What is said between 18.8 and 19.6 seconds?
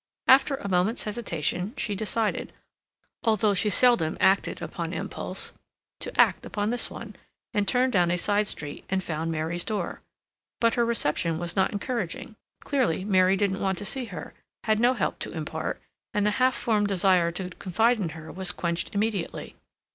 immediately.